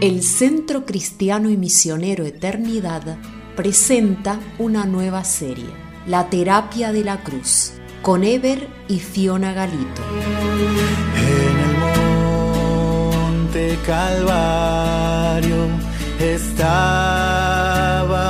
El 0.00 0.22
Centro 0.22 0.86
Cristiano 0.86 1.50
y 1.50 1.58
Misionero 1.58 2.24
Eternidad 2.24 3.18
presenta 3.54 4.40
una 4.58 4.86
nueva 4.86 5.24
serie, 5.24 5.68
La 6.06 6.30
Terapia 6.30 6.90
de 6.90 7.04
la 7.04 7.22
Cruz, 7.22 7.72
con 8.00 8.24
Eber 8.24 8.66
y 8.88 8.98
Fiona 8.98 9.52
Galito. 9.52 10.00
En 11.16 11.58
el 11.58 11.76
monte 13.12 13.78
Calvario 13.86 15.66
estaba 16.18 17.18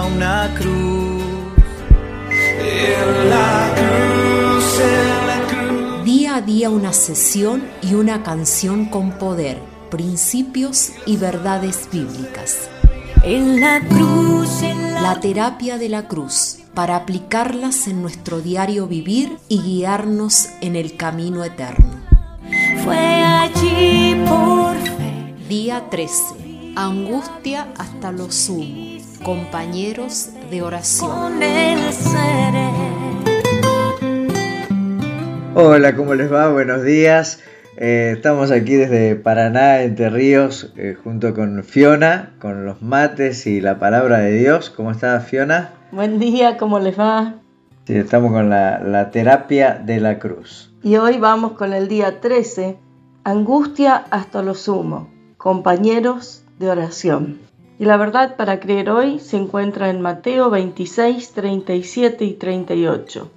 una 0.06 0.52
cruz. 0.58 1.22
En 2.32 3.30
la 3.30 3.72
cruz, 3.76 4.80
en 4.80 5.26
la 5.28 5.38
cruz. 5.46 6.04
Día 6.04 6.34
a 6.34 6.40
día 6.40 6.68
una 6.68 6.92
sesión 6.92 7.62
y 7.80 7.94
una 7.94 8.24
canción 8.24 8.86
con 8.86 9.12
poder, 9.12 9.62
principios 9.90 10.92
y 11.06 11.16
verdades 11.16 11.88
bíblicas. 11.92 12.70
En 13.22 13.60
la 13.60 13.80
cruz, 13.86 14.62
en 14.62 14.94
la, 14.94 15.02
La 15.02 15.20
terapia 15.20 15.76
de 15.76 15.88
la 15.88 16.08
cruz, 16.08 16.60
para 16.74 16.96
aplicarlas 16.96 17.86
en 17.88 18.00
nuestro 18.00 18.40
diario 18.40 18.86
vivir 18.86 19.36
y 19.48 19.60
guiarnos 19.60 20.48
en 20.62 20.76
el 20.76 20.96
camino 20.96 21.44
eterno. 21.44 22.00
fue 22.84 22.96
allí 22.96 24.16
por 24.26 24.74
fe. 24.76 25.34
Día 25.48 25.90
13. 25.90 26.72
Angustia 26.76 27.68
hasta 27.76 28.12
lo 28.12 28.30
sumo. 28.30 28.98
Compañeros 29.22 30.30
de 30.50 30.62
oración. 30.62 31.10
Con. 31.10 31.40
Hola, 35.62 35.94
¿cómo 35.94 36.14
les 36.14 36.32
va? 36.32 36.48
Buenos 36.48 36.84
días. 36.84 37.40
Eh, 37.82 38.12
estamos 38.14 38.50
aquí 38.50 38.74
desde 38.74 39.16
Paraná, 39.16 39.80
Entre 39.80 40.10
Ríos, 40.10 40.70
eh, 40.76 40.98
junto 41.02 41.32
con 41.32 41.64
Fiona, 41.64 42.34
con 42.38 42.66
los 42.66 42.82
mates 42.82 43.46
y 43.46 43.62
la 43.62 43.78
palabra 43.78 44.18
de 44.18 44.32
Dios. 44.32 44.68
¿Cómo 44.68 44.90
está 44.90 45.18
Fiona? 45.20 45.72
Buen 45.90 46.18
día, 46.18 46.58
¿cómo 46.58 46.78
les 46.78 47.00
va? 47.00 47.36
Sí, 47.86 47.94
estamos 47.96 48.32
con 48.32 48.50
la, 48.50 48.80
la 48.80 49.10
terapia 49.10 49.80
de 49.82 49.98
la 49.98 50.18
cruz. 50.18 50.74
Y 50.82 50.96
hoy 50.96 51.16
vamos 51.16 51.52
con 51.52 51.72
el 51.72 51.88
día 51.88 52.20
13, 52.20 52.76
angustia 53.24 53.96
hasta 54.10 54.42
lo 54.42 54.54
sumo, 54.54 55.08
compañeros 55.38 56.44
de 56.58 56.68
oración. 56.68 57.38
Y 57.78 57.86
la 57.86 57.96
verdad 57.96 58.36
para 58.36 58.60
creer 58.60 58.90
hoy 58.90 59.20
se 59.20 59.38
encuentra 59.38 59.88
en 59.88 60.02
Mateo 60.02 60.50
26, 60.50 61.32
37 61.32 62.26
y 62.26 62.34
38. 62.34 63.30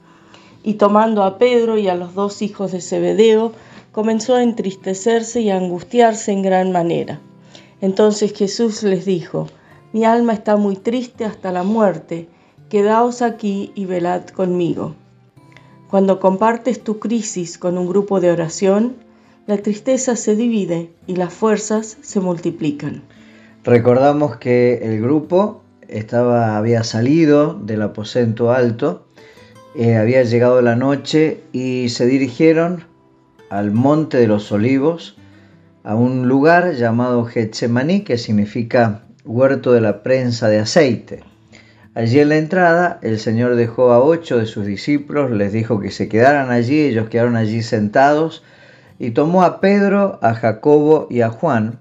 Y 0.64 0.74
tomando 0.74 1.24
a 1.24 1.38
Pedro 1.38 1.78
y 1.78 1.88
a 1.88 1.96
los 1.96 2.14
dos 2.14 2.42
hijos 2.42 2.74
de 2.74 2.82
Zebedeo, 2.82 3.54
comenzó 3.94 4.36
a 4.36 4.44
entristecerse 4.44 5.40
y 5.40 5.52
a 5.52 5.56
angustiarse 5.56 6.34
en 6.34 6.42
gran 6.42 6.72
manera. 6.74 7.22
Entonces 7.80 8.34
Jesús 8.34 8.84
les 8.84 9.06
dijo, 9.06 9.48
mi 9.94 10.04
alma 10.04 10.34
está 10.34 10.58
muy 10.58 10.76
triste 10.76 11.26
hasta 11.26 11.52
la 11.52 11.64
muerte, 11.64 12.28
quedaos 12.70 13.22
aquí 13.22 13.72
y 13.76 13.86
velad 13.86 14.26
conmigo. 14.26 14.96
Cuando 15.90 16.20
compartes 16.20 16.84
tu 16.84 16.98
crisis 16.98 17.60
con 17.60 17.78
un 17.78 17.88
grupo 17.88 18.20
de 18.20 18.32
oración, 18.32 18.96
la 19.46 19.58
tristeza 19.58 20.16
se 20.16 20.36
divide 20.36 20.90
y 21.06 21.16
las 21.16 21.32
fuerzas 21.32 21.98
se 22.02 22.20
multiplican. 22.20 23.04
Recordamos 23.64 24.38
que 24.38 24.80
el 24.82 25.02
grupo 25.02 25.62
estaba, 25.88 26.58
había 26.58 26.84
salido 26.84 27.54
del 27.54 27.84
aposento 27.84 28.52
alto, 28.52 29.06
eh, 29.76 29.98
había 29.98 30.24
llegado 30.24 30.64
la 30.64 30.76
noche 30.76 31.42
y 31.52 31.90
se 31.90 32.08
dirigieron 32.08 32.92
al 33.54 33.70
Monte 33.70 34.18
de 34.18 34.26
los 34.26 34.52
Olivos, 34.52 35.16
a 35.84 35.94
un 35.94 36.28
lugar 36.28 36.74
llamado 36.74 37.24
Getsemaní, 37.24 38.02
que 38.02 38.18
significa 38.18 39.04
huerto 39.26 39.74
de 39.74 39.82
la 39.82 40.02
prensa 40.02 40.48
de 40.48 40.58
aceite. 40.58 41.24
Allí 41.94 42.20
en 42.20 42.30
la 42.30 42.38
entrada 42.38 42.98
el 43.04 43.20
Señor 43.20 43.54
dejó 43.54 43.92
a 43.92 44.04
ocho 44.04 44.40
de 44.40 44.48
sus 44.48 44.66
discípulos, 44.66 45.30
les 45.30 45.54
dijo 45.54 45.80
que 45.80 45.92
se 45.92 46.10
quedaran 46.10 46.50
allí, 46.50 46.82
ellos 46.82 47.10
quedaron 47.10 47.36
allí 47.36 47.62
sentados, 47.62 48.44
y 48.98 49.12
tomó 49.12 49.44
a 49.44 49.62
Pedro, 49.62 50.18
a 50.24 50.34
Jacobo 50.34 51.06
y 51.12 51.22
a 51.22 51.30
Juan, 51.30 51.80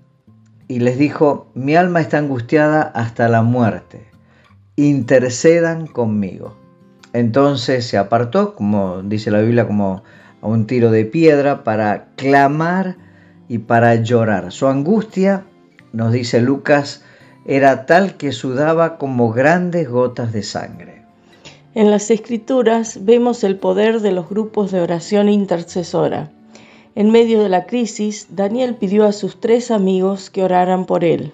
y 0.68 0.80
les 0.80 0.98
dijo, 0.98 1.50
mi 1.54 1.74
alma 1.74 2.02
está 2.02 2.18
angustiada 2.18 2.82
hasta 2.82 3.30
la 3.30 3.40
muerte, 3.40 4.10
intercedan 4.76 5.86
conmigo. 5.86 6.54
Entonces 7.14 7.86
se 7.86 7.96
apartó, 7.96 8.54
como 8.56 9.02
dice 9.02 9.30
la 9.30 9.40
Biblia, 9.40 9.66
como 9.66 10.02
a 10.42 10.46
un 10.46 10.66
tiro 10.66 10.90
de 10.90 11.06
piedra, 11.06 11.64
para 11.64 12.08
clamar 12.16 12.96
y 13.48 13.58
para 13.58 13.94
llorar. 13.94 14.52
Su 14.52 14.66
angustia, 14.66 15.44
nos 15.92 16.12
dice 16.12 16.42
Lucas, 16.42 17.02
era 17.46 17.86
tal 17.86 18.16
que 18.16 18.32
sudaba 18.32 18.98
como 18.98 19.32
grandes 19.32 19.88
gotas 19.88 20.32
de 20.32 20.42
sangre. 20.42 21.02
En 21.74 21.90
las 21.90 22.10
escrituras 22.10 22.98
vemos 23.04 23.44
el 23.44 23.56
poder 23.56 24.00
de 24.00 24.12
los 24.12 24.28
grupos 24.28 24.70
de 24.70 24.80
oración 24.80 25.30
intercesora. 25.30 26.30
En 26.94 27.10
medio 27.10 27.42
de 27.42 27.48
la 27.48 27.64
crisis, 27.64 28.26
Daniel 28.30 28.74
pidió 28.74 29.06
a 29.06 29.12
sus 29.12 29.40
tres 29.40 29.70
amigos 29.70 30.28
que 30.28 30.44
oraran 30.44 30.84
por 30.84 31.02
él. 31.04 31.32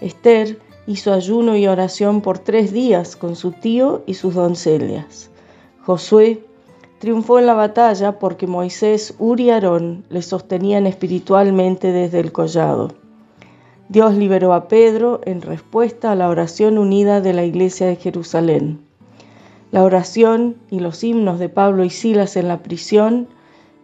Esther 0.00 0.60
hizo 0.86 1.12
ayuno 1.12 1.56
y 1.56 1.66
oración 1.66 2.20
por 2.20 2.38
tres 2.38 2.72
días 2.72 3.16
con 3.16 3.34
su 3.34 3.50
tío 3.50 4.04
y 4.06 4.14
sus 4.14 4.34
doncellas. 4.34 5.30
Josué 5.82 6.44
triunfó 6.98 7.38
en 7.38 7.46
la 7.46 7.54
batalla 7.54 8.18
porque 8.18 8.46
Moisés, 8.46 9.14
Uri 9.18 9.44
y 9.44 9.50
Aarón 9.50 10.04
le 10.08 10.22
sostenían 10.22 10.86
espiritualmente 10.86 11.92
desde 11.92 12.20
el 12.20 12.32
collado. 12.32 12.94
Dios 13.88 14.14
liberó 14.14 14.52
a 14.52 14.66
Pedro 14.66 15.20
en 15.24 15.42
respuesta 15.42 16.10
a 16.10 16.16
la 16.16 16.28
oración 16.28 16.78
unida 16.78 17.20
de 17.20 17.32
la 17.32 17.44
iglesia 17.44 17.86
de 17.86 17.96
Jerusalén. 17.96 18.80
La 19.70 19.84
oración 19.84 20.56
y 20.70 20.80
los 20.80 21.04
himnos 21.04 21.38
de 21.38 21.48
Pablo 21.48 21.84
y 21.84 21.90
Silas 21.90 22.36
en 22.36 22.48
la 22.48 22.62
prisión 22.62 23.28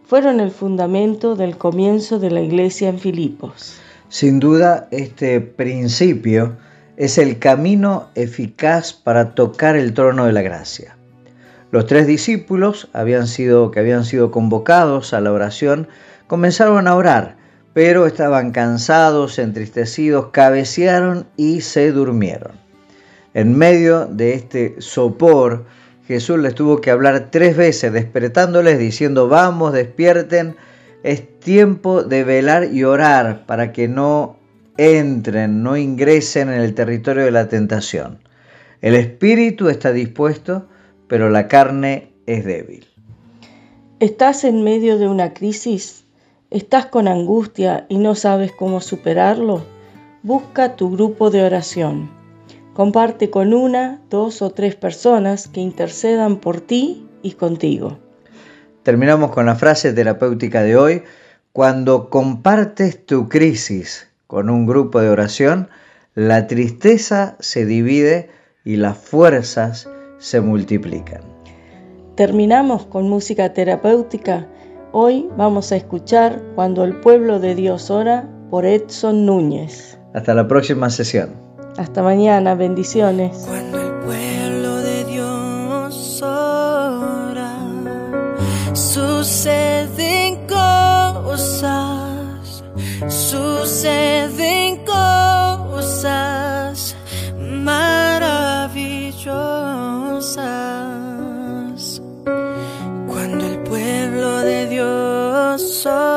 fueron 0.05 0.39
el 0.39 0.51
fundamento 0.51 1.35
del 1.35 1.57
comienzo 1.57 2.19
de 2.19 2.31
la 2.31 2.41
iglesia 2.41 2.89
en 2.89 2.99
Filipos. 2.99 3.77
Sin 4.09 4.39
duda, 4.39 4.87
este 4.91 5.39
principio 5.39 6.57
es 6.97 7.17
el 7.17 7.39
camino 7.39 8.09
eficaz 8.15 8.93
para 8.93 9.33
tocar 9.33 9.75
el 9.75 9.93
trono 9.93 10.25
de 10.25 10.33
la 10.33 10.41
gracia. 10.41 10.97
Los 11.73 11.87
tres 11.87 12.05
discípulos 12.05 12.87
habían 12.93 13.25
sido, 13.25 13.71
que 13.71 13.79
habían 13.79 14.05
sido 14.05 14.29
convocados 14.29 15.11
a 15.15 15.21
la 15.21 15.31
oración 15.31 15.87
comenzaron 16.27 16.87
a 16.87 16.93
orar, 16.93 17.35
pero 17.73 18.05
estaban 18.05 18.51
cansados, 18.51 19.39
entristecidos, 19.39 20.27
cabecearon 20.27 21.25
y 21.35 21.61
se 21.61 21.91
durmieron. 21.91 22.51
En 23.33 23.57
medio 23.57 24.05
de 24.05 24.35
este 24.35 24.75
sopor, 24.81 25.65
Jesús 26.07 26.37
les 26.37 26.53
tuvo 26.53 26.79
que 26.79 26.91
hablar 26.91 27.29
tres 27.31 27.57
veces, 27.57 27.91
despertándoles, 27.91 28.77
diciendo, 28.77 29.27
vamos, 29.27 29.73
despierten, 29.73 30.55
es 31.01 31.39
tiempo 31.39 32.03
de 32.03 32.23
velar 32.23 32.65
y 32.71 32.83
orar 32.83 33.47
para 33.47 33.71
que 33.71 33.87
no 33.87 34.37
entren, 34.77 35.63
no 35.63 35.75
ingresen 35.75 36.49
en 36.49 36.61
el 36.61 36.75
territorio 36.75 37.25
de 37.25 37.31
la 37.31 37.47
tentación. 37.47 38.19
El 38.79 38.93
espíritu 38.93 39.69
está 39.69 39.91
dispuesto, 39.91 40.67
pero 41.13 41.29
la 41.29 41.47
carne 41.47 42.11
es 42.25 42.43
débil. 42.43 42.87
¿Estás 43.99 44.43
en 44.45 44.63
medio 44.63 44.97
de 44.97 45.07
una 45.07 45.35
crisis? 45.35 46.05
¿Estás 46.49 46.87
con 46.87 47.07
angustia 47.07 47.85
y 47.87 47.99
no 47.99 48.15
sabes 48.15 48.51
cómo 48.51 48.81
superarlo? 48.81 49.63
Busca 50.23 50.75
tu 50.75 50.89
grupo 50.89 51.29
de 51.29 51.43
oración. 51.43 52.09
Comparte 52.73 53.29
con 53.29 53.53
una, 53.53 54.01
dos 54.09 54.41
o 54.41 54.49
tres 54.49 54.73
personas 54.73 55.47
que 55.47 55.61
intercedan 55.61 56.37
por 56.37 56.61
ti 56.61 57.07
y 57.21 57.33
contigo. 57.33 57.99
Terminamos 58.81 59.29
con 59.29 59.45
la 59.45 59.53
frase 59.53 59.93
terapéutica 59.93 60.63
de 60.63 60.77
hoy. 60.77 61.03
Cuando 61.51 62.09
compartes 62.09 63.05
tu 63.05 63.29
crisis 63.29 64.07
con 64.25 64.49
un 64.49 64.65
grupo 64.65 64.99
de 64.99 65.09
oración, 65.09 65.69
la 66.15 66.47
tristeza 66.47 67.35
se 67.39 67.67
divide 67.67 68.31
y 68.65 68.77
las 68.77 68.97
fuerzas 68.97 69.87
se 70.23 70.39
multiplican. 70.39 71.21
Terminamos 72.15 72.85
con 72.85 73.09
música 73.09 73.51
terapéutica. 73.53 74.47
Hoy 74.93 75.27
vamos 75.37 75.71
a 75.71 75.75
escuchar 75.75 76.41
Cuando 76.55 76.85
el 76.85 76.95
pueblo 77.01 77.39
de 77.39 77.55
Dios 77.55 77.91
ora 77.91 78.29
por 78.49 78.65
Edson 78.65 79.25
Núñez. 79.25 79.99
Hasta 80.13 80.33
la 80.33 80.47
próxima 80.47 80.89
sesión. 80.89 81.31
Hasta 81.77 82.01
mañana, 82.01 82.55
bendiciones. 82.55 83.45
Cuando 83.47 83.81
el 83.81 83.93
pueblo 84.05 84.77
de 84.77 85.03
Dios 85.05 86.21
ora, 86.21 87.57
suceden 88.73 90.47
cosas, 90.47 91.83
suceden 93.09 94.62
Dios 105.83 106.12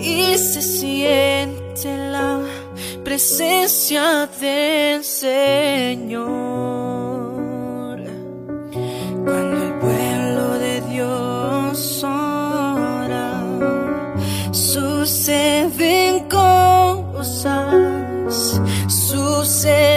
y 0.01 0.37
se 0.37 0.61
siente 0.61 1.97
la 2.11 2.41
presencia 3.05 4.27
del 4.41 5.01
Señor. 5.05 6.33
Cuando 9.23 9.63
el 9.67 9.73
pueblo 9.79 10.59
de 10.59 10.81
Dios 10.89 12.03
ora, 12.03 13.43
suceden 15.05 16.29
cosas, 16.29 17.51
suceden 18.87 19.92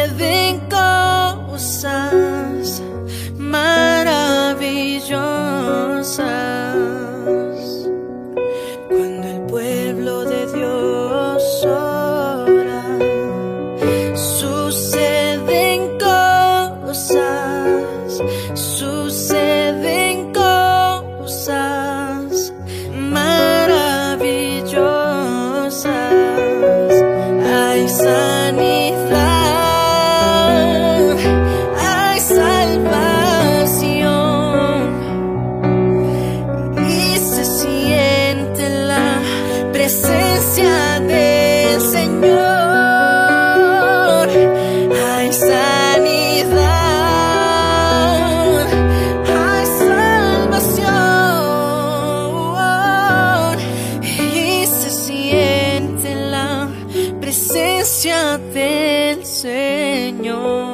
Señor. 60.16 60.66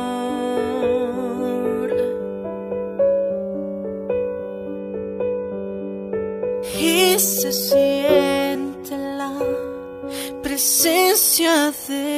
y 6.79 7.19
se 7.19 7.53
siente 7.53 8.97
la 8.97 9.35
presencia 10.43 11.73
del 11.89 12.12